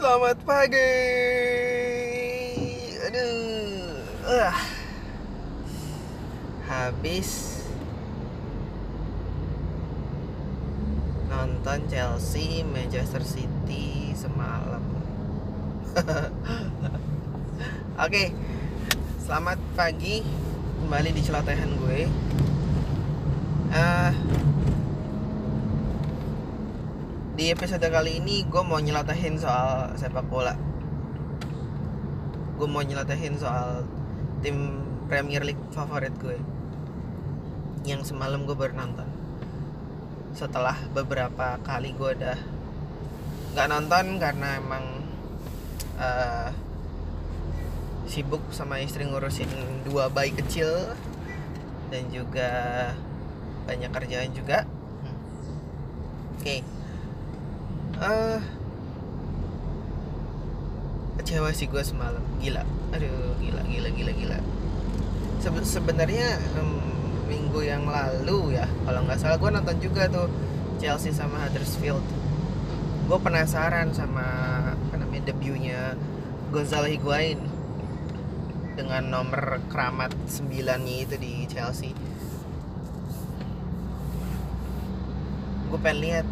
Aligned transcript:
Selamat 0.00 0.40
pagi. 0.48 0.96
Aduh. 3.04 4.00
Uh. 4.24 4.56
Habis 6.64 7.60
nonton 11.28 11.84
Chelsea 11.92 12.64
Manchester 12.64 13.20
City 13.20 14.16
semalam. 14.16 14.80
Oke. 18.08 18.32
Selamat 19.20 19.60
pagi. 19.76 20.24
Kembali 20.80 21.12
di 21.12 21.20
celotehan 21.20 21.76
gue. 21.76 22.08
Ah, 23.68 24.16
di 27.40 27.48
episode 27.48 27.88
kali 27.88 28.20
ini 28.20 28.44
gue 28.44 28.60
mau 28.60 28.76
nyelatahin 28.76 29.40
soal 29.40 29.96
sepak 29.96 30.28
bola. 30.28 30.52
Gue 32.60 32.68
mau 32.68 32.84
nyelatahin 32.84 33.40
soal 33.40 33.88
tim 34.44 34.84
Premier 35.08 35.40
League 35.48 35.64
favorit 35.72 36.12
gue 36.20 36.36
yang 37.88 38.04
semalam 38.04 38.44
gue 38.44 38.52
baru 38.52 38.76
nonton. 38.76 39.08
Setelah 40.36 40.76
beberapa 40.92 41.56
kali 41.64 41.96
gue 41.96 42.12
udah 42.12 42.36
nggak 43.56 43.68
nonton 43.72 44.20
karena 44.20 44.60
emang 44.60 44.84
uh, 45.96 46.52
sibuk 48.04 48.44
sama 48.52 48.84
istri 48.84 49.08
ngurusin 49.08 49.48
dua 49.88 50.12
bayi 50.12 50.36
kecil 50.36 50.92
dan 51.88 52.04
juga 52.12 52.52
banyak 53.64 53.88
kerjaan 53.88 54.28
juga. 54.36 54.68
Oke. 56.36 56.60
okay 56.60 56.79
uh, 58.00 58.40
kecewa 61.20 61.52
sih 61.52 61.68
gue 61.68 61.84
semalam. 61.84 62.24
Gila. 62.40 62.64
Aduh 62.96 63.36
gila 63.38 63.62
gila 63.68 63.88
gila 63.92 64.12
gila. 64.16 64.38
Sebe 65.40 65.60
sebenarnya 65.64 66.40
um, 66.58 66.80
minggu 67.28 67.62
yang 67.62 67.86
lalu 67.86 68.58
ya 68.58 68.66
kalau 68.82 69.06
nggak 69.06 69.20
salah 69.20 69.38
gue 69.38 69.50
nonton 69.52 69.76
juga 69.78 70.10
tuh 70.10 70.26
Chelsea 70.80 71.12
sama 71.12 71.46
Huddersfield. 71.46 72.02
Gue 73.06 73.18
penasaran 73.20 73.92
sama 73.92 74.26
apa 74.74 74.94
namanya 74.96 75.30
debutnya 75.30 75.94
Gonzalo 76.50 76.88
Higuain 76.88 77.38
dengan 78.74 79.12
nomor 79.12 79.60
keramat 79.68 80.14
9 80.24 80.50
itu 80.88 81.14
di 81.20 81.44
Chelsea. 81.46 81.92
Gue 85.70 85.78
pengen 85.78 86.00
lihat 86.02 86.26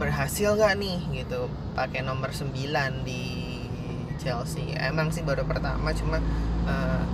berhasil 0.00 0.56
gak 0.56 0.80
nih 0.80 1.04
gitu. 1.12 1.52
Pakai 1.76 2.00
nomor 2.00 2.32
9 2.32 2.56
di 3.04 3.24
Chelsea. 4.16 4.72
Emang 4.80 5.12
sih 5.12 5.20
baru 5.20 5.44
pertama 5.44 5.92
cuma 5.92 6.16
uh, 6.64 7.04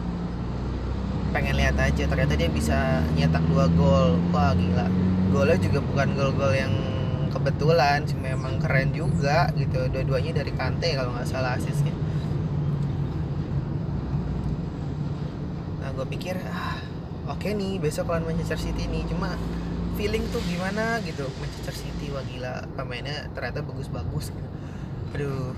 pengen 1.34 1.59
lihat 1.59 1.75
aja. 1.83 2.06
Ternyata 2.06 2.39
dia 2.39 2.47
bisa 2.47 3.03
nyetak 3.19 3.43
dua 3.51 3.67
gol. 3.75 4.23
Wah 4.31 4.55
gila. 4.55 4.87
Golnya 5.34 5.59
juga 5.59 5.83
bukan 5.83 6.09
gol-gol 6.15 6.55
yang 6.55 6.73
kebetulan 7.34 8.06
cuma 8.06 8.31
emang 8.31 8.62
keren 8.62 8.95
juga 8.95 9.50
gitu. 9.59 9.91
Dua-duanya 9.91 10.39
dari 10.39 10.55
Kante 10.55 10.95
kalau 10.95 11.11
nggak 11.12 11.27
salah 11.27 11.59
asisnya 11.59 11.93
nah 15.87 15.95
gue 15.95 16.06
pikir 16.19 16.34
ah, 16.50 16.83
oke 17.31 17.39
okay 17.39 17.55
nih 17.55 17.78
besok 17.78 18.11
lawan 18.11 18.27
Manchester 18.27 18.59
City 18.59 18.91
nih. 18.91 19.06
Cuma 19.06 19.39
feeling 19.97 20.23
tuh 20.29 20.45
gimana 20.45 21.01
gitu. 21.03 21.25
Manchester 21.41 21.75
City 21.75 22.13
wah 22.13 22.23
gila 22.23 22.69
pemainnya 22.77 23.27
ternyata 23.33 23.65
bagus-bagus 23.65 24.31
gitu. 24.31 24.49
aduh. 25.17 25.57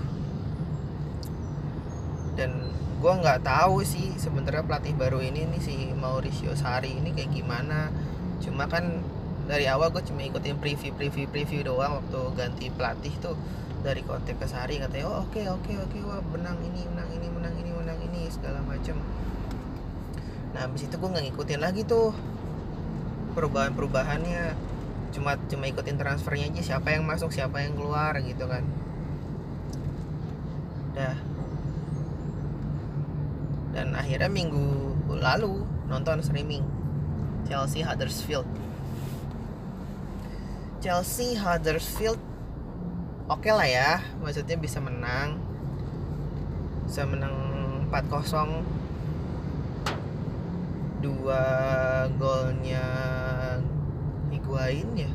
Dan 2.39 2.71
gue 2.99 3.13
nggak 3.19 3.43
tahu 3.43 3.83
sih 3.83 4.15
sebenarnya 4.15 4.63
pelatih 4.63 4.95
baru 4.95 5.19
ini 5.19 5.47
nih 5.47 5.61
si 5.61 5.75
Mauricio 5.91 6.55
Sarri 6.55 6.95
ini 6.95 7.11
kayak 7.11 7.35
gimana. 7.35 7.91
Cuma 8.39 8.71
kan 8.71 9.03
dari 9.45 9.67
awal 9.67 9.91
gue 9.91 10.03
cuma 10.07 10.23
ikutin 10.23 10.55
preview 10.57 10.95
preview 10.95 11.27
preview 11.27 11.61
doang 11.67 11.99
waktu 11.99 12.19
ganti 12.39 12.65
pelatih 12.71 13.13
tuh. 13.19 13.35
Dari 13.79 14.03
konten 14.03 14.35
ke 14.35 14.47
Sarri 14.47 14.79
katanya 14.79 15.07
oh 15.07 15.23
oke 15.23 15.39
okay, 15.39 15.47
oke 15.47 15.63
okay, 15.67 15.75
oke 15.79 15.91
okay, 15.91 16.01
wah 16.03 16.19
menang 16.31 16.59
ini 16.63 16.83
menang 16.91 17.11
ini 17.15 17.27
menang 17.31 17.55
ini 17.59 17.71
menang 17.71 17.99
ini 18.11 18.27
segala 18.31 18.59
macem. 18.63 18.95
Nah 20.55 20.67
abis 20.67 20.87
itu 20.87 20.95
gue 20.95 21.09
nggak 21.11 21.25
ngikutin 21.31 21.59
lagi 21.59 21.83
tuh 21.87 22.11
perubahan-perubahannya. 23.33 24.53
Cuma 25.09 25.35
cuma 25.49 25.65
ikutin 25.65 25.97
transfernya 25.97 26.53
aja 26.53 26.61
siapa 26.75 26.93
yang 26.93 27.03
masuk 27.05 27.33
siapa 27.33 27.61
yang 27.65 27.73
keluar 27.73 28.13
gitu 28.21 28.45
kan. 28.45 28.63
Dah. 30.93 31.17
Dan 33.73 33.93
akhirnya 33.93 34.29
minggu 34.29 34.93
lalu 35.19 35.65
nonton 35.89 36.21
streaming 36.21 36.61
Chelsea 37.49 37.81
Huddersfield. 37.81 38.45
Chelsea 40.79 41.35
Huddersfield 41.35 42.21
oke 43.27 43.43
okay 43.43 43.51
lah 43.53 43.67
ya 43.67 43.91
maksudnya 44.21 44.57
bisa 44.57 44.77
menang. 44.77 45.41
Bisa 46.85 47.05
menang 47.05 47.33
4-0 47.89 48.79
dua 50.99 51.43
golnya 52.19 52.85
Higuain 54.39 54.89
ya. 54.95 55.11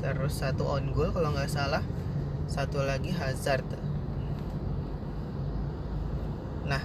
Terus 0.00 0.40
satu 0.40 0.64
on 0.64 0.96
goal 0.96 1.12
kalau 1.12 1.36
nggak 1.36 1.52
salah. 1.52 1.84
Satu 2.48 2.80
lagi 2.80 3.12
Hazard. 3.12 3.68
Nah 6.64 6.80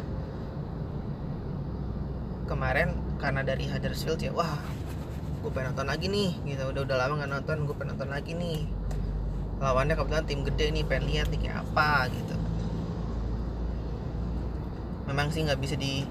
kemarin 2.51 2.91
karena 3.23 3.47
dari 3.47 3.71
Huddersfield 3.71 4.19
ya 4.19 4.35
wah 4.35 4.59
gue 5.39 5.51
pengen 5.55 5.71
nonton 5.71 5.87
lagi 5.87 6.11
nih. 6.11 6.35
Gitu 6.43 6.63
udah 6.67 6.83
udah 6.83 6.97
lama 6.99 7.23
nggak 7.23 7.31
nonton 7.31 7.57
gue 7.63 7.75
pengen 7.79 7.95
nonton 7.95 8.11
lagi 8.11 8.35
nih. 8.35 8.67
Lawannya 9.63 9.95
kebetulan 9.95 10.25
tim 10.27 10.43
gede 10.43 10.65
nih 10.75 10.83
pengen 10.83 11.07
lihat 11.07 11.27
nih 11.31 11.39
kayak 11.47 11.63
apa 11.63 12.11
gitu. 12.11 12.35
Memang 15.07 15.31
sih 15.31 15.47
nggak 15.47 15.57
bisa 15.63 15.79
di 15.79 16.03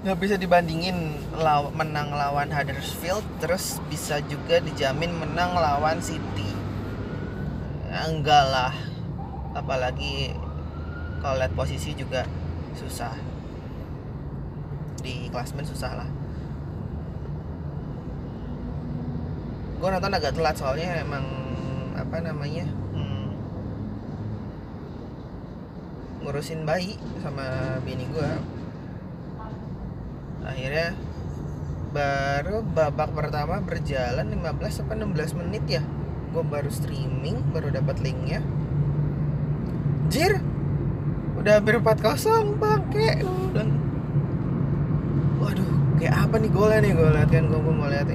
nggak 0.00 0.16
bisa 0.16 0.40
dibandingin 0.40 1.12
law 1.36 1.68
menang 1.76 2.08
lawan 2.08 2.48
Huddersfield 2.48 3.20
terus 3.36 3.84
bisa 3.92 4.24
juga 4.24 4.56
dijamin 4.64 5.12
menang 5.12 5.52
lawan 5.52 6.00
City. 6.00 6.48
Ya, 7.84 8.08
enggak 8.08 8.44
lah. 8.48 8.72
Apalagi 9.52 10.32
kalau 11.20 11.36
lihat 11.36 11.52
posisi 11.52 11.92
juga 11.92 12.24
susah. 12.80 13.12
Di 15.04 15.28
klasmen 15.28 15.68
susah 15.68 15.92
lah. 15.92 16.08
Gue 19.80 19.88
nonton 19.92 20.16
agak 20.16 20.32
telat 20.32 20.56
soalnya 20.56 20.96
emang 20.96 21.24
apa 21.92 22.24
namanya 22.24 22.64
hmm, 22.96 23.28
ngurusin 26.24 26.64
bayi 26.64 26.96
sama 27.20 27.76
bini 27.84 28.08
gue 28.08 28.59
akhirnya 30.44 30.96
baru 31.90 32.62
babak 32.62 33.10
pertama 33.12 33.58
berjalan 33.58 34.30
15 34.30 34.70
sampai 34.70 34.94
16 35.02 35.40
menit 35.42 35.64
ya. 35.66 35.82
Gue 36.30 36.46
baru 36.46 36.70
streaming 36.70 37.50
baru 37.50 37.74
dapat 37.74 37.98
linknya. 37.98 38.40
Jir 40.10 40.38
udah 41.34 41.58
hampir 41.58 41.82
4-0 41.82 42.60
bangke. 42.62 43.26
Dan 43.54 43.68
waduh 45.42 45.70
kayak 45.98 46.14
apa 46.30 46.34
nih 46.38 46.50
golnya 46.54 46.78
nih? 46.82 46.92
Gue 46.94 47.08
lihat 47.10 47.30
kan 47.34 47.44
gue 47.50 47.60
mau 47.60 47.90
lihat 47.90 48.08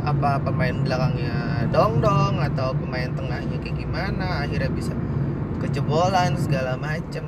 apa 0.00 0.40
pemain 0.42 0.74
belakangnya 0.80 1.68
dong 1.70 2.00
dong 2.02 2.40
atau 2.40 2.74
pemain 2.74 3.10
tengahnya 3.14 3.56
kayak 3.62 3.78
gimana. 3.78 4.42
Akhirnya 4.42 4.70
bisa 4.74 4.90
kejebolan 5.62 6.34
segala 6.34 6.74
macem. 6.74 7.22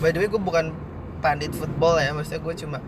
By 0.00 0.16
the 0.16 0.24
way 0.24 0.28
gue 0.32 0.40
bukan 0.40 0.72
pandit 1.20 1.52
football 1.56 1.96
ya 2.00 2.12
maksudnya 2.12 2.40
gue 2.40 2.54
cuma 2.64 2.78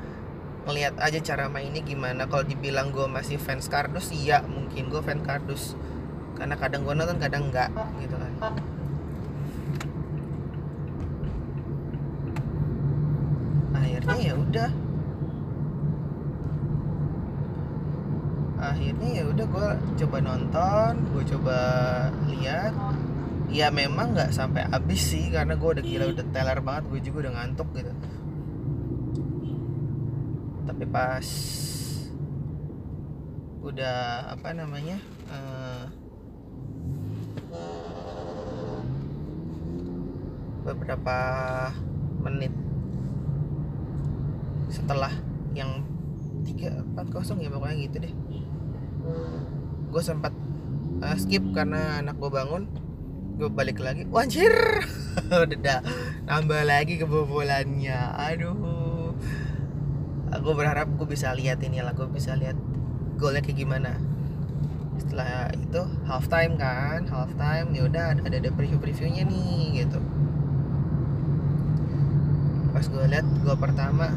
ngelihat 0.66 0.98
aja 0.98 1.18
cara 1.22 1.46
mainnya 1.46 1.80
gimana. 1.80 2.26
Kalau 2.26 2.42
dibilang 2.42 2.90
gue 2.90 3.06
masih 3.06 3.38
fans 3.38 3.70
kardus 3.70 4.10
iya 4.10 4.42
mungkin 4.42 4.90
gue 4.90 5.00
fans 5.00 5.22
kardus. 5.22 5.78
Karena 6.34 6.58
kadang 6.58 6.82
gue 6.82 6.92
nonton 6.92 7.22
kadang 7.22 7.48
enggak 7.48 7.70
gitu 8.02 8.18
kan. 8.18 8.32
Akhirnya 13.78 14.16
ya 14.18 14.34
udah. 14.34 14.70
Akhirnya 18.56 19.08
ya 19.22 19.24
udah 19.30 19.46
gue 19.46 19.69
coba 20.02 20.16
nonton 20.19 20.92
gue 21.14 21.22
coba 21.30 21.58
lihat. 22.26 22.74
Ya 23.46 23.70
memang 23.70 24.10
nggak 24.19 24.34
sampai 24.34 24.66
habis 24.66 25.14
sih 25.14 25.30
karena 25.30 25.54
gue 25.54 25.78
udah 25.78 25.84
gila 25.86 26.10
udah 26.10 26.26
teler 26.34 26.58
banget 26.58 26.84
gue 26.90 27.00
juga 27.06 27.30
udah 27.30 27.32
ngantuk 27.38 27.70
gitu 27.78 27.94
tapi 30.76 30.93
pas 30.93 31.25
udah 33.64 34.28
apa 34.28 34.52
namanya 34.52 35.00
uh, 35.32 35.88
beberapa 40.69 41.17
menit 42.28 42.52
setelah 44.69 45.17
yang 45.56 45.81
tiga 46.44 46.84
empat 46.84 47.08
kosong 47.08 47.40
ya 47.40 47.49
pokoknya 47.49 47.76
gitu 47.88 47.96
deh. 48.05 48.12
Gue 49.88 50.02
sempat 50.05 50.37
uh, 51.00 51.17
skip 51.17 51.56
karena 51.56 52.05
anak 52.05 52.20
gue 52.20 52.29
bangun. 52.29 52.69
Gue 53.40 53.49
balik 53.49 53.81
lagi 53.81 54.05
wanjir! 54.12 54.52
Udah 55.32 55.81
nambah 56.29 56.69
lagi 56.69 57.00
kebobolannya. 57.00 58.12
Aduh 58.20 58.75
aku 60.46 60.54
berharap 60.54 60.87
gue 60.94 61.10
bisa 61.10 61.34
lihat 61.34 61.58
ini 61.66 61.82
lah 61.82 61.90
gue 61.90 62.06
bisa 62.06 62.38
lihat 62.38 62.54
golnya 63.19 63.43
kayak 63.43 63.66
gimana. 63.66 63.98
Setelah 64.94 65.50
itu 65.50 65.82
half 66.06 66.31
time 66.31 66.54
kan 66.54 67.02
half 67.10 67.34
time 67.34 67.75
ya 67.75 67.82
udah 67.90 68.14
ada 68.14 68.31
ada 68.31 68.50
preview 68.54 68.78
previewnya 68.78 69.26
nih 69.26 69.82
gitu. 69.82 69.98
Pas 72.70 72.87
gue 72.87 73.04
lihat 73.10 73.26
gol 73.43 73.58
pertama 73.58 74.14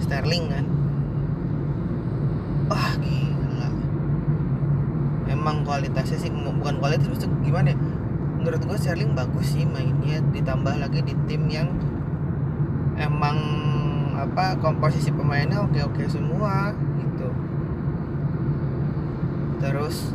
Sterling 0.00 0.48
kan. 0.48 0.64
Wah 2.72 2.96
gila. 2.96 3.68
Emang 5.28 5.68
kualitasnya 5.68 6.16
sih 6.16 6.32
bukan 6.32 6.80
kualitas 6.80 7.12
itu 7.12 7.28
gimana 7.44 7.76
ya? 7.76 7.78
Menurut 8.40 8.64
gue 8.64 8.76
Sterling 8.80 9.12
bagus 9.12 9.52
sih 9.52 9.68
mainnya 9.68 10.24
ditambah 10.32 10.80
lagi 10.80 11.04
di 11.04 11.12
tim 11.28 11.44
yang 11.52 11.68
emang 12.96 13.36
apa 14.24 14.56
komposisi 14.58 15.12
pemainnya 15.12 15.60
oke 15.60 15.78
oke 15.84 16.02
semua 16.08 16.72
gitu. 17.00 17.28
Terus 19.60 20.12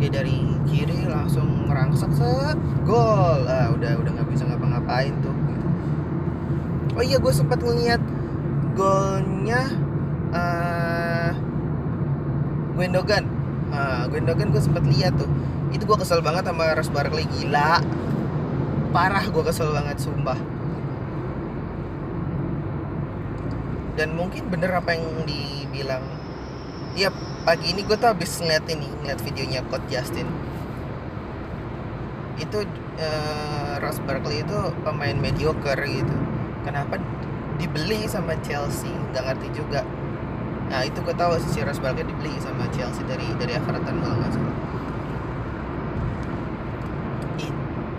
dia 0.00 0.10
dari 0.10 0.58
kiri 0.66 1.06
langsung 1.06 1.70
ngerangsak 1.70 2.12
set 2.16 2.58
gol. 2.88 3.44
Ah 3.46 3.70
udah 3.72 4.00
udah 4.00 4.10
nggak 4.16 4.28
bisa 4.32 4.48
ngapa-ngapain 4.48 5.14
tuh 5.20 5.34
oh 6.94 7.02
iya 7.02 7.18
gue 7.18 7.32
sempat 7.34 7.58
ngeliat 7.58 7.98
golnya 8.74 9.62
uh, 10.30 11.30
Gwendogan 12.74 13.26
uh, 13.70 14.06
Gwendogan 14.10 14.50
gue 14.50 14.62
sempat 14.62 14.82
lihat 14.86 15.14
tuh. 15.18 15.30
Itu 15.74 15.90
gue 15.90 15.98
kesel 15.98 16.22
banget 16.22 16.46
sama 16.46 16.70
Ross 16.78 16.90
Barkley 16.90 17.26
gila. 17.38 17.82
Parah 18.94 19.26
gue 19.26 19.42
kesel 19.42 19.74
banget 19.74 19.98
sumpah 19.98 20.38
dan 23.94 24.18
mungkin 24.18 24.50
bener 24.50 24.74
apa 24.74 24.94
yang 24.94 25.06
dibilang 25.22 26.02
ya 26.94 27.10
pagi 27.42 27.74
ini 27.74 27.82
gue 27.82 27.98
tuh 27.98 28.10
habis 28.10 28.38
ngeliat 28.38 28.66
ini 28.70 28.86
ngeliat 29.02 29.20
videonya 29.22 29.60
Coach 29.70 29.86
Justin. 29.90 30.26
Itu 32.34 32.66
uh, 32.98 33.78
Ross 33.78 34.02
Barkley 34.02 34.42
itu 34.42 34.58
pemain 34.82 35.14
mediocre 35.14 35.86
gitu. 35.86 36.16
Kenapa 36.66 36.98
dibeli 37.58 38.06
sama 38.10 38.34
Chelsea? 38.42 38.90
Nggak 39.14 39.34
ngerti 39.34 39.48
juga. 39.54 39.86
Nah 40.70 40.82
itu 40.82 40.98
gue 41.02 41.14
tahu 41.14 41.38
si 41.38 41.62
Ross 41.62 41.78
Barkley 41.78 42.06
dibeli 42.06 42.34
sama 42.42 42.66
Chelsea 42.74 43.06
dari 43.06 43.26
dari 43.38 43.54
Everton 43.54 43.96
kalau 44.02 44.16
nggak 44.18 44.32
salah. 44.34 44.56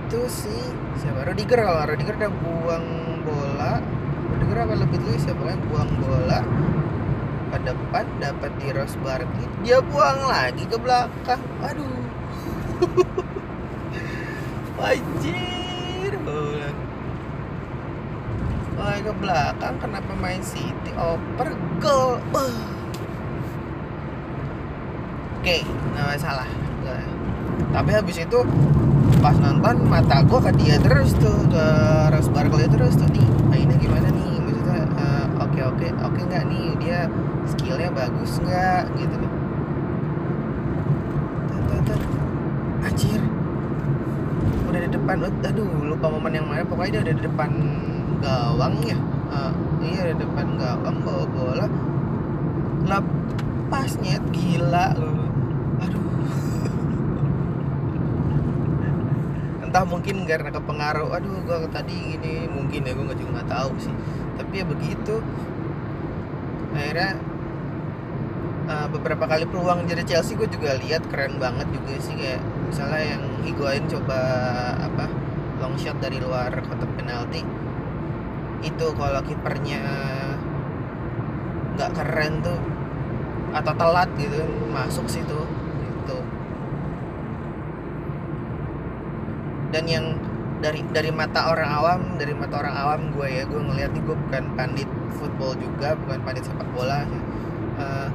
Itu 0.06 0.19
sih 0.27 0.62
siapa? 1.00 1.27
Rudiger 1.27 1.59
kalau 1.63 1.83
Rudiger 1.88 2.15
udah 2.19 2.31
buang 2.44 2.88
bola 3.24 3.80
Rudiger 4.35 4.67
apa 4.67 4.75
lebih 4.75 4.99
dulu 4.99 5.15
siapa 5.15 5.43
yang 5.47 5.63
buang 5.71 5.91
bola 6.03 6.43
ke 7.55 7.57
depan 7.63 8.03
dapat 8.19 8.51
di 8.59 8.67
Ross 8.75 8.99
Barkley 8.99 9.47
dia 9.63 9.79
buang 9.79 10.27
lagi 10.27 10.67
ke 10.67 10.75
belakang. 10.75 11.39
Aduh. 11.63 12.03
Wajir 14.75 16.13
Wah 18.75 18.99
ke 18.99 19.13
belakang 19.23 19.75
kenapa 19.79 20.11
main 20.19 20.43
City? 20.43 20.91
Oper 20.99 21.55
gol 21.79 22.19
uh. 22.35 22.55
Oke, 25.39 25.63
nggak 25.63 26.19
masalah. 26.19 26.49
Tapi 27.71 27.91
habis 27.95 28.19
itu 28.19 28.39
pas 29.25 29.33
nonton 29.42 29.89
mata 29.89 30.22
gue 30.22 30.38
ke 30.38 30.51
dia 30.62 30.77
terus 30.77 31.18
tuh 31.18 31.50
ke 31.50 31.66
Ross 32.13 32.30
Barkley 32.30 32.69
terus 32.69 32.94
tuh 32.94 33.10
nih 33.10 33.25
mainnya 33.50 33.74
gimana 33.81 34.13
nih? 34.13 34.38
Maksudnya 34.38 34.86
uh, 35.01 35.25
oke 35.42 35.66
oke 35.66 35.88
oke 36.06 36.19
nggak 36.30 36.45
nih? 36.45 36.77
Dia 36.77 37.10
skillnya 37.50 37.89
bagus 37.89 38.38
nggak? 38.38 38.86
Gitu. 38.94 39.16
Nih 39.18 39.31
anjir. 42.86 43.22
Udah 44.69 44.80
di 44.86 44.89
depan 44.94 45.18
aduh 45.25 45.74
lupa 45.74 46.06
momen 46.06 46.30
yang 46.30 46.45
mana 46.45 46.62
pokoknya 46.62 47.01
dia 47.01 47.10
udah 47.10 47.16
di 47.18 47.24
depan 47.25 47.50
gawang 48.21 48.78
ya. 48.86 48.98
Uh, 49.33 49.51
iya 49.81 50.13
di 50.13 50.21
depan 50.21 50.54
gawang 50.54 51.01
bawa 51.01 51.25
bola. 51.33 51.66
Lepasnya 52.86 54.21
gila 54.30 54.94
aduh 54.94 55.25
entah 59.75 59.92
mungkin 59.92 60.24
karena 60.24 60.56
kepengaruh 60.56 61.12
aduh 61.12 61.36
gua 61.44 61.68
tadi 61.68 62.16
gini 62.16 62.48
mungkin 62.48 62.88
ya 62.88 62.95
gua 62.95 63.12
juga 63.12 63.44
nggak 63.44 63.51
tahu 63.51 63.72
sih. 63.75 63.92
Tapi 64.39 64.63
ya 64.63 64.63
begitu. 64.63 65.19
Akhirnya 66.72 67.19
uh, 68.72 68.88
beberapa 68.88 69.27
kali 69.27 69.44
peluang 69.44 69.83
jadi 69.83 70.07
Chelsea 70.07 70.39
gue 70.39 70.48
juga 70.48 70.80
lihat 70.80 71.04
keren 71.12 71.44
banget 71.44 71.68
juga 71.75 71.92
sih 72.00 72.16
kayak 72.16 72.39
misalnya 72.72 73.04
yang 73.04 73.24
Higuain 73.44 73.83
coba 73.92 74.19
apa 74.80 75.12
long 75.60 75.75
shot 75.75 76.00
dari 76.00 76.24
luar 76.24 76.56
kotak 76.56 76.92
penalti. 76.95 77.44
Itu 78.63 78.95
kalau 78.95 79.28
kipernya 79.28 79.83
nggak 81.75 81.92
keren 82.00 82.39
tuh 82.39 82.60
atau 83.51 83.75
telat 83.75 84.07
gitu 84.16 84.39
masuk 84.71 85.12
situ 85.12 85.44
dan 89.75 89.92
yang 89.92 90.16
dari 90.63 90.80
dari 90.95 91.12
mata 91.12 91.51
orang 91.51 91.68
awam 91.68 92.01
dari 92.16 92.31
mata 92.31 92.63
orang 92.63 92.75
awam 92.80 93.01
gue 93.12 93.27
ya 93.27 93.44
gue 93.44 93.60
ngeliat 93.60 93.92
nih 93.92 94.04
gue 94.07 94.16
bukan 94.16 94.44
pandit 94.56 94.88
football 95.19 95.51
juga 95.60 96.00
bukan 96.00 96.24
pandit 96.24 96.48
sepak 96.48 96.63
bola 96.72 97.04
uh, 97.75 98.07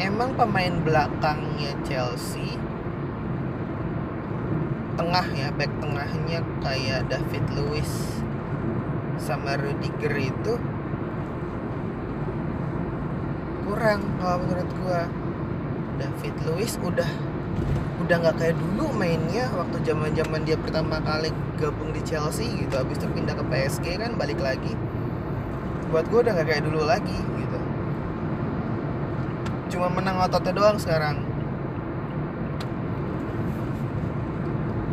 emang 0.00 0.32
pemain 0.32 0.72
belakangnya 0.80 1.76
Chelsea 1.84 2.56
tengah 4.96 5.26
ya 5.36 5.52
back 5.52 5.68
tengahnya 5.76 6.40
kayak 6.64 7.04
David 7.12 7.44
Luiz 7.52 7.92
sama 9.20 9.60
Rudiger 9.60 10.14
itu 10.16 10.54
kurang 13.68 14.00
kalau 14.22 14.38
menurut 14.40 14.70
gua 14.80 15.00
David 15.98 16.34
Luiz 16.46 16.78
udah 16.78 17.10
udah 18.04 18.16
nggak 18.20 18.36
kayak 18.36 18.56
dulu 18.60 18.92
mainnya 18.92 19.48
waktu 19.56 19.80
zaman 19.80 20.12
zaman 20.12 20.44
dia 20.44 20.60
pertama 20.60 21.00
kali 21.00 21.32
gabung 21.56 21.88
di 21.96 22.04
Chelsea 22.04 22.44
gitu 22.52 22.76
habis 22.76 23.00
itu 23.00 23.08
pindah 23.08 23.32
ke 23.32 23.44
PSG 23.48 23.96
kan 23.96 24.12
balik 24.20 24.36
lagi. 24.44 24.76
Buat 25.88 26.12
gua 26.12 26.20
udah 26.20 26.32
nggak 26.36 26.48
kayak 26.52 26.64
dulu 26.68 26.84
lagi 26.84 27.16
gitu. 27.16 27.58
Cuma 29.72 29.88
menang 29.88 30.20
ototnya 30.20 30.52
doang 30.52 30.76
sekarang. 30.76 31.24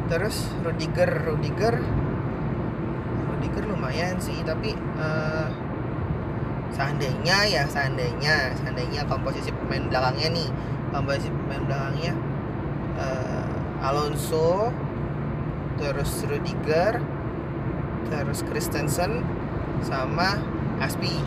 Terus 0.07 0.47
Rudiger 0.63 1.11
Rudiger. 1.27 1.83
Rudiger 3.27 3.63
lumayan 3.67 4.23
sih 4.23 4.39
tapi 4.47 4.71
uh, 4.95 5.51
seandainya 6.71 7.43
ya 7.43 7.63
seandainya 7.67 8.55
seandainya 8.55 9.03
komposisi 9.03 9.51
pemain 9.51 9.83
belakangnya 9.91 10.31
nih 10.31 10.47
komposisi 10.95 11.27
pemain 11.27 11.67
belakangnya 11.67 12.15
Alonso 13.81 14.69
terus 15.81 16.21
Rudiger 16.29 17.01
terus 18.13 18.45
Christensen 18.45 19.25
sama 19.81 20.37
Aspi. 20.77 21.17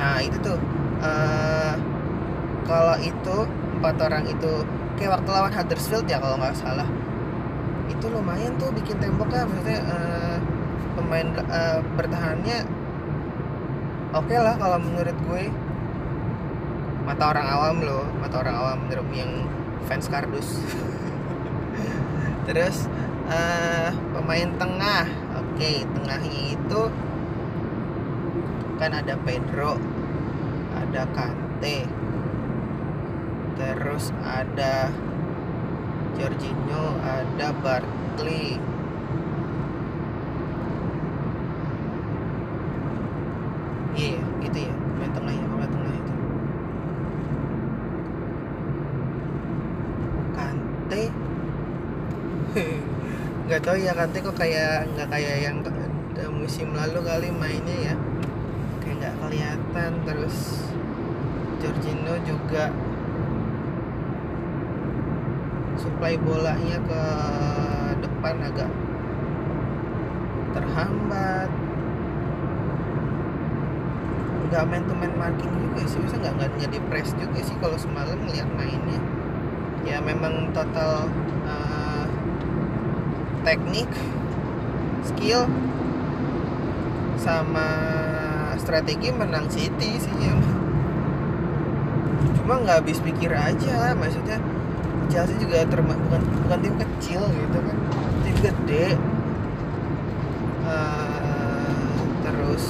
Nah 0.00 0.20
itu 0.24 0.36
tuh 0.40 0.56
uh, 1.04 1.74
kalau 2.64 2.96
itu 3.00 3.36
empat 3.78 3.96
orang 4.00 4.24
itu 4.28 4.64
kayak 4.96 5.20
waktu 5.20 5.28
lawan 5.30 5.52
Huddersfield 5.52 6.08
ya 6.08 6.16
kalau 6.20 6.40
nggak 6.40 6.56
salah. 6.56 6.88
Itu 7.92 8.08
lumayan 8.08 8.56
tuh 8.56 8.72
bikin 8.72 8.96
temboknya 9.00 9.44
maksudnya 9.44 9.80
uh, 9.88 10.36
pemain 10.96 11.28
uh, 11.48 11.80
bertahannya 11.96 12.64
oke 14.16 14.24
okay 14.24 14.38
lah 14.40 14.56
kalau 14.56 14.80
menurut 14.80 15.16
gue. 15.28 15.44
Mata 17.08 17.24
orang 17.32 17.48
awam 17.48 17.76
loh 17.84 18.04
mata 18.20 18.36
orang 18.36 18.56
awam 18.56 18.78
yang 19.16 19.48
fans 19.86 20.10
kardus. 20.10 20.64
Terus 22.50 22.90
uh, 23.30 23.94
pemain 24.16 24.50
tengah. 24.58 25.06
Oke 25.38 25.62
okay, 25.62 25.76
tengahnya 25.94 26.58
itu 26.58 26.82
kan 28.78 28.94
ada 28.94 29.18
Pedro 29.26 29.74
ada 30.78 31.02
Kante 31.10 31.82
terus 33.58 34.14
ada 34.22 34.94
Jorginho 36.14 36.94
ada 37.02 37.50
Barkley 37.58 38.62
iya 43.98 44.22
gitu 44.46 44.58
ya 44.62 44.74
main 45.02 45.10
tengah 45.10 45.34
ya 45.34 45.46
main 45.50 45.70
tengah 45.74 45.92
itu 45.98 46.14
Kante 50.38 51.04
tahu 53.78 53.86
ya 53.86 53.94
Kante 53.94 54.18
kok 54.18 54.34
kayak 54.34 54.90
nggak 54.90 55.06
kayak 55.06 55.36
yang 55.38 55.62
musim 56.34 56.74
lalu 56.74 56.98
kali 57.06 57.30
mainnya 57.30 57.94
ya. 57.94 57.94
Kayak 58.82 58.94
nggak 58.98 59.14
kelihatan 59.22 59.90
terus 60.02 60.66
Jorginho 61.62 62.18
juga 62.26 62.74
supply 65.78 66.18
bolanya 66.18 66.82
ke 66.82 67.02
depan 68.02 68.34
agak 68.50 68.70
terhambat. 70.58 71.50
Nggak 74.50 74.62
main 74.74 74.82
to 74.90 74.94
main 74.98 75.14
marking 75.14 75.54
juga 75.54 75.86
sih 75.86 76.02
bisa 76.02 76.18
nggak 76.18 76.34
nggak 76.34 76.50
nggak 76.58 76.70
di 76.74 76.80
press 76.90 77.14
juga 77.14 77.38
sih 77.46 77.54
kalau 77.62 77.78
semalam 77.78 78.18
ngeliat 78.26 78.50
mainnya. 78.58 78.98
Ya 79.86 80.02
memang 80.02 80.50
total 80.50 81.06
uh, 81.46 81.67
teknik 83.48 83.88
skill 85.08 85.48
sama 87.16 87.64
strategi 88.60 89.08
menang 89.08 89.48
City 89.48 89.96
sih 89.96 90.14
ya. 90.20 90.36
Cuma 92.36 92.60
nggak 92.60 92.84
habis 92.84 93.00
pikir 93.00 93.32
aja 93.32 93.96
maksudnya 93.96 94.36
Chelsea 95.08 95.40
juga 95.40 95.64
terma 95.64 95.96
bukan 95.96 96.20
bukan 96.44 96.58
tim 96.60 96.74
kecil 96.76 97.24
gitu 97.24 97.58
kan 97.64 97.78
tim 98.20 98.36
gede. 98.44 98.86
Uh, 100.68 102.04
terus 102.20 102.64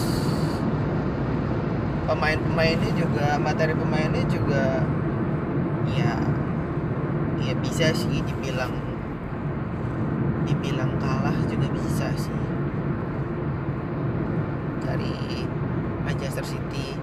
pemain-pemainnya 2.07 2.95
juga 2.95 3.35
materi 3.43 3.75
pemainnya 3.75 4.23
juga 4.31 4.87
ya 5.91 6.23
ya 7.43 7.53
bisa 7.59 7.91
sih 7.91 8.23
dibilang 8.23 8.98
dibilang 10.49 10.97
kalah 10.97 11.37
juga 11.45 11.69
bisa 11.77 12.09
sih. 12.17 12.33
Dari 14.81 15.45
Manchester 16.09 16.49
City. 16.49 16.97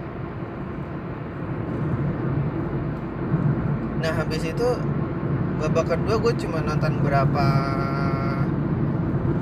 Nah 4.02 4.14
habis 4.18 4.42
itu 4.46 4.70
babak 5.62 5.94
kedua 5.94 6.22
gue 6.22 6.34
cuma 6.42 6.62
nonton 6.66 7.02
berapa 7.06 7.48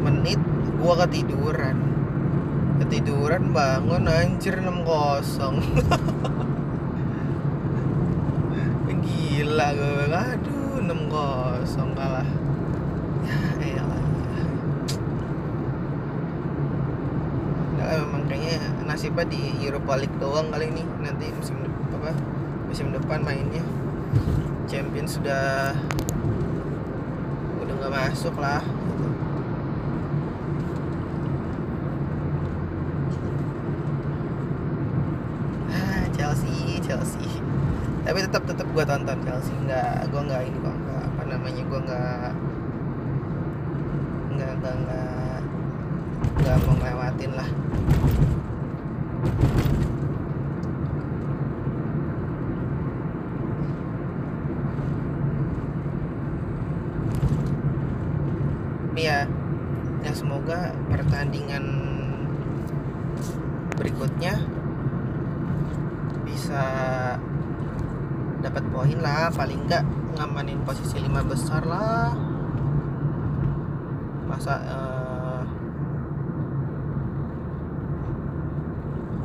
menit 0.04 0.40
gue 0.84 0.94
ketiduran. 1.08 1.78
Ketiduran 2.84 3.56
bangun 3.56 4.08
anjir 4.12 4.60
6 4.60 4.84
kosong. 4.84 5.64
Gila 9.04 9.68
gue 9.76 10.08
aduh 10.08 10.80
6 10.80 11.12
kosong 11.12 11.92
kalah. 11.92 12.30
Ya 13.28 13.40
elah 13.60 14.04
nah, 17.80 18.00
emang 18.00 18.24
kayaknya 18.32 18.60
nasibnya 18.94 19.26
di 19.26 19.58
Europa 19.66 19.98
League 19.98 20.14
doang 20.22 20.54
kali 20.54 20.70
ini. 20.70 20.86
Nanti 21.02 21.34
musim 21.34 21.58
apa 21.90 22.14
musim 22.70 22.94
depan 22.94 23.26
mainnya. 23.26 23.66
Champion 24.70 25.10
sudah 25.10 25.74
udah 27.58 27.74
nggak 27.74 27.90
masuk 27.90 28.38
lah 28.38 28.62
gitu. 28.62 29.06
ah 35.74 36.06
Chelsea 36.14 36.78
Chelsea. 36.86 37.26
Tapi 38.06 38.20
tetap 38.30 38.46
tetap 38.46 38.68
gue 38.70 38.84
tonton 38.86 39.18
Chelsea. 39.26 39.58
Nggak 39.66 40.06
gue 40.14 40.22
nggak 40.22 40.42
ini 40.46 40.58
kok 40.62 40.76
nggak 40.86 41.04
apa 41.18 41.22
namanya 41.34 41.64
gue 41.66 41.80
nggak 41.82 42.30
nggak 44.38 44.52
nggak 44.62 44.76
nggak 44.86 45.38
nggak 46.46 46.56
mau 46.62 46.74
ngelewatin 46.78 47.34
lah 47.34 47.50
ya 59.04 59.28
ya 60.00 60.12
semoga 60.16 60.72
pertandingan 60.88 61.66
berikutnya 63.76 64.40
bisa 66.24 66.64
dapat 68.40 68.64
poin 68.72 69.00
lah. 69.00 69.28
Paling 69.32 69.68
enggak 69.68 69.84
ngamanin 70.20 70.60
posisi 70.64 71.00
lima 71.04 71.24
besar 71.24 71.64
lah. 71.68 72.16
Masa 74.28 74.54
uh, 74.64 74.93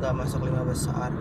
nggak 0.09 0.25
masuk 0.25 0.41
lima 0.41 0.65
besar. 0.65 1.13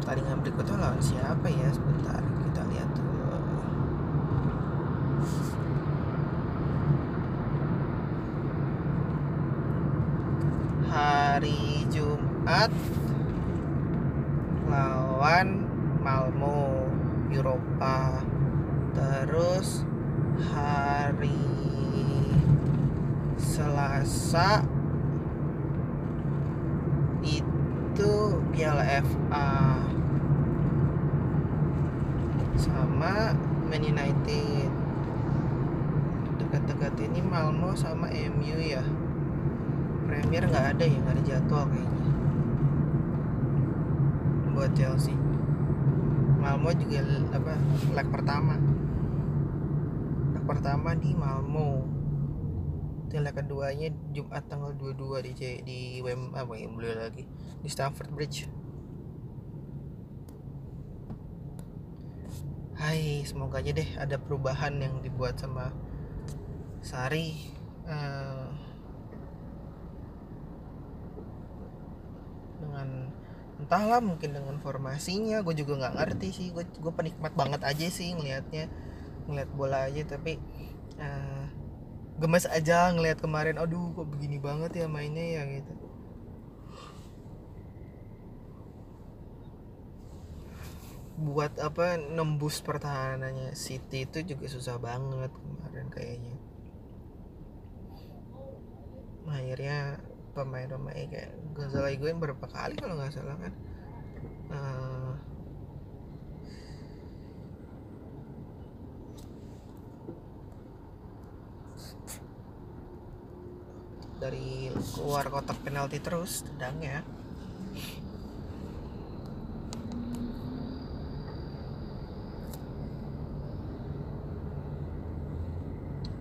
Pertandingan 0.00 0.40
berikutnya 0.40 0.80
lawan 0.80 0.96
siapa 1.04 1.44
ya? 1.44 1.68
Sebentar 1.68 2.24
kita 2.24 2.62
lihat 2.72 2.88
dulu. 2.96 3.36
Hari 10.88 11.84
Jumat 11.92 12.72
lawan 14.72 15.68
Malmo 16.00 16.88
Eropa. 17.28 18.24
Terus 18.96 19.84
hari 20.48 21.47
Selasa 23.58 24.62
itu 27.26 28.14
Piala 28.54 28.86
FA 29.02 29.82
sama 32.54 33.34
Man 33.66 33.82
United. 33.82 34.70
Dekat-dekat 36.38 37.02
ini 37.02 37.18
Malmo 37.18 37.74
sama 37.74 38.06
MU 38.14 38.62
ya. 38.62 38.86
Premier 40.06 40.46
nggak 40.46 40.78
ada 40.78 40.84
ya 40.86 40.98
nggak 41.02 41.14
ada 41.18 41.22
jadwal 41.26 41.66
kayaknya. 41.66 42.14
Buat 44.54 44.70
Chelsea. 44.78 45.18
Malmo 46.38 46.70
juga 46.78 47.02
apa 47.34 47.58
leg 47.90 48.06
pertama. 48.06 48.54
Leg 50.30 50.44
pertama 50.46 50.94
di 50.94 51.10
Malmo 51.18 51.97
leg 53.08 53.32
keduanya 53.32 53.88
Jumat 54.12 54.44
tanggal 54.52 54.76
22 54.76 55.24
di 55.24 55.32
di 55.64 55.78
Wem 56.04 56.36
apa 56.36 56.52
yang 56.60 56.76
beli 56.76 56.92
lagi 56.92 57.24
di 57.64 57.68
Stamford 57.72 58.12
Bridge 58.12 58.44
Hai, 62.78 63.26
semoga 63.26 63.58
aja 63.58 63.74
deh 63.74 63.90
ada 63.98 64.22
perubahan 64.22 64.78
yang 64.78 65.02
dibuat 65.02 65.34
sama 65.34 65.74
Sari. 66.78 67.34
Uh, 67.82 68.54
dengan 72.62 73.10
entahlah 73.58 73.98
mungkin 73.98 74.30
dengan 74.30 74.62
formasinya, 74.62 75.42
gue 75.42 75.58
juga 75.58 75.74
nggak 75.74 75.94
ngerti 75.98 76.28
sih. 76.30 76.46
Gue 76.54 76.70
gue 76.70 76.92
penikmat 76.94 77.34
banget 77.34 77.66
aja 77.66 77.86
sih 77.90 78.14
ngelihatnya, 78.14 78.70
ngeliat 79.26 79.50
bola 79.58 79.90
aja. 79.90 80.06
Tapi 80.06 80.38
uh, 81.02 81.50
gemes 82.18 82.46
aja 82.50 82.90
ngelihat 82.94 83.18
kemarin. 83.22 83.56
Aduh, 83.56 83.94
kok 83.94 84.08
begini 84.10 84.42
banget 84.42 84.74
ya 84.74 84.86
mainnya 84.90 85.40
ya 85.40 85.42
gitu. 85.48 85.88
buat 91.18 91.50
apa 91.58 91.98
nembus 91.98 92.62
pertahanannya 92.62 93.50
City 93.58 94.06
itu 94.06 94.22
juga 94.22 94.46
susah 94.46 94.78
banget 94.78 95.34
kemarin 95.34 95.90
kayaknya 95.90 96.38
akhirnya 99.26 99.98
pemain-pemain 100.32 101.10
kayak 101.10 101.34
Gonzalo 101.58 101.90
Higuain 101.90 102.22
berapa 102.22 102.46
kali 102.46 102.78
kalau 102.78 102.94
nggak 102.96 103.12
salah 103.12 103.34
kan 103.34 103.52
uh, 104.54 104.77
dari 114.28 114.68
luar 115.00 115.24
kotak 115.32 115.56
penalti 115.64 116.04
terus 116.04 116.44
tendangnya 116.44 117.00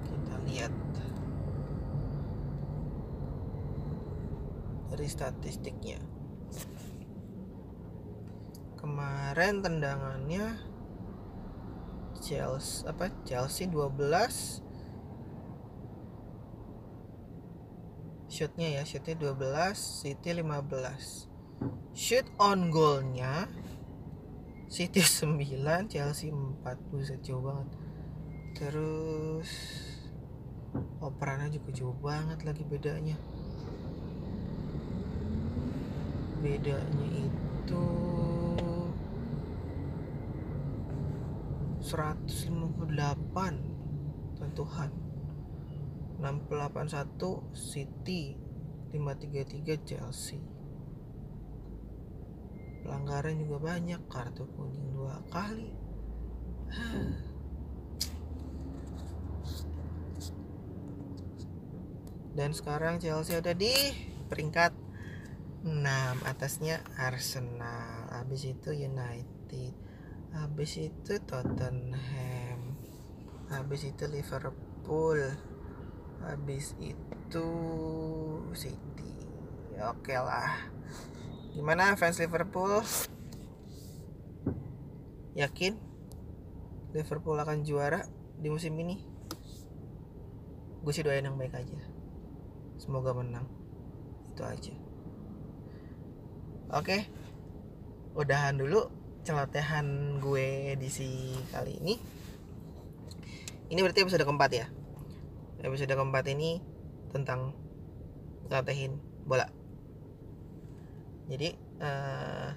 kita 0.07 0.35
lihat 0.47 0.71
dari 4.87 5.07
statistiknya. 5.11 5.99
Kemarin 8.79 9.59
tendangannya 9.59 10.55
Chelsea 12.23 12.87
apa? 12.87 13.11
Chelsea 13.27 13.67
12 13.67 14.66
shootnya 18.38 18.77
ya 18.77 18.86
shootnya 18.86 19.17
12 19.17 19.74
City 19.74 20.29
15 20.29 21.98
shoot 21.98 22.29
on 22.38 22.70
goalnya 22.70 23.50
City 24.67 25.00
9 25.01 25.88
Chelsea 25.89 26.29
4 26.29 26.91
buset 26.91 27.24
jauh 27.24 27.39
banget. 27.39 27.72
Terus 28.51 29.48
operannya 31.00 31.56
juga 31.56 31.72
jauh 31.72 31.96
banget 32.03 32.44
lagi 32.44 32.67
bedanya. 32.67 33.15
Bedanya 36.44 37.08
itu 37.15 37.88
158 41.79 42.51
tentuhan 44.36 44.91
681 46.17 47.53
City 47.53 48.33
533 48.93 49.86
Chelsea. 49.86 50.39
Pelanggaran 52.81 53.38
juga 53.38 53.57
banyak 53.74 54.01
kartu 54.09 54.47
kuning 54.57 54.93
dua 54.95 55.21
kali. 55.29 55.69
Dan 62.38 62.53
sekarang 62.53 63.01
Chelsea 63.01 63.38
ada 63.38 63.53
di 63.53 63.74
peringkat 64.29 64.74
6 65.65 66.21
atasnya 66.24 66.79
Arsenal 67.01 68.07
habis 68.13 68.45
itu 68.45 68.69
United 68.71 69.74
habis 70.31 70.71
itu 70.77 71.13
Tottenham 71.25 72.77
habis 73.50 73.89
itu 73.89 74.05
Liverpool 74.05 75.17
habis 76.25 76.74
itu 76.81 77.50
City. 78.53 79.12
Oke 79.77 80.15
lah. 80.17 80.69
Gimana 81.53 81.93
fans 81.97 82.17
Liverpool? 82.17 82.81
Yakin 85.38 85.77
Liverpool 86.97 87.38
akan 87.38 87.62
juara 87.62 88.01
di 88.41 88.50
musim 88.50 88.74
ini? 88.81 88.97
Gue 90.81 90.93
sih 90.93 91.05
doain 91.05 91.25
yang 91.25 91.38
baik 91.38 91.53
aja. 91.53 91.79
Semoga 92.81 93.13
menang. 93.13 93.45
Itu 94.33 94.41
aja. 94.41 94.74
Oke. 96.74 97.05
Udahan 98.17 98.57
dulu 98.57 98.89
celotehan 99.21 100.17
gue 100.17 100.74
edisi 100.74 101.38
kali 101.53 101.77
ini. 101.77 101.95
Ini 103.67 103.79
berarti 103.83 104.01
episode 104.01 104.25
keempat 104.25 104.51
ya 104.55 104.76
episode 105.61 105.89
keempat 105.89 106.25
ini 106.29 106.61
tentang 107.09 107.53
ngelotehin 108.47 108.97
bola. 109.25 109.50
Jadi 111.27 111.50
uh, 111.83 112.50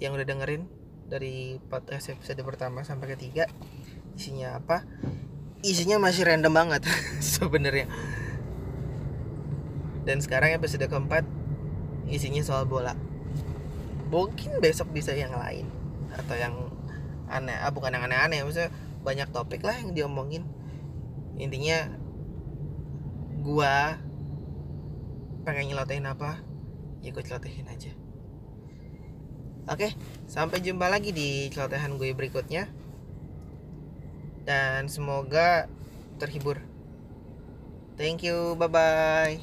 yang 0.00 0.16
udah 0.16 0.26
dengerin 0.26 0.66
dari 1.06 1.60
podcast 1.68 2.10
episode 2.16 2.40
pertama 2.42 2.82
sampai 2.82 3.12
ketiga 3.14 3.46
isinya 4.16 4.56
apa? 4.58 4.86
Isinya 5.62 6.00
masih 6.00 6.26
random 6.26 6.52
banget 6.52 6.82
sebenarnya. 7.36 7.86
Dan 10.02 10.18
sekarang 10.18 10.58
episode 10.58 10.88
keempat 10.88 11.22
isinya 12.10 12.42
soal 12.42 12.66
bola. 12.66 12.98
Mungkin 14.10 14.58
besok 14.60 14.90
bisa 14.90 15.14
yang 15.14 15.32
lain 15.32 15.68
atau 16.12 16.36
yang 16.36 16.54
aneh 17.32 17.56
ah, 17.56 17.72
bukan 17.72 17.96
yang 17.96 18.04
aneh-aneh 18.04 18.44
maksudnya 18.44 18.68
banyak 19.02 19.28
topik 19.34 19.66
lah 19.66 19.76
yang 19.78 19.92
diomongin. 19.92 20.46
Intinya 21.36 21.90
gua 23.42 23.98
pengen 25.42 25.74
nyelotehin 25.74 26.06
apa 26.06 26.38
ya 27.02 27.10
gue 27.10 27.22
celotehin 27.26 27.66
aja. 27.66 27.90
Oke 29.66 29.94
sampai 30.30 30.62
jumpa 30.62 30.86
lagi 30.86 31.10
di 31.10 31.50
celotehan 31.50 31.98
gue 31.98 32.14
berikutnya. 32.14 32.70
Dan 34.42 34.86
semoga 34.86 35.66
terhibur. 36.18 36.62
Thank 37.98 38.22
you 38.26 38.54
bye 38.58 38.70
bye 38.70 39.38